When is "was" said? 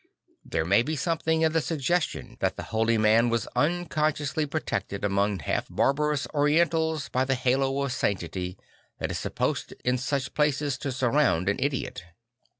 3.29-3.45